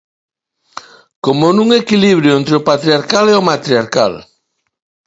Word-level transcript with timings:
Como 1.25 1.45
nun 1.55 1.69
equilibrio 1.81 2.31
entre 2.39 2.53
o 2.59 2.65
patriarcal 2.69 3.25
e 3.29 3.35
o 3.39 3.45
matriarcal. 3.49 4.13